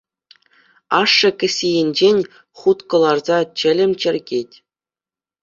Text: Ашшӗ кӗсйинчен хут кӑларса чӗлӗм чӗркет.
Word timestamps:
Ашшӗ 0.99 1.29
кӗсйинчен 1.39 2.17
хут 2.57 2.79
кӑларса 2.89 3.39
чӗлӗм 3.57 3.91
чӗркет. 4.01 4.49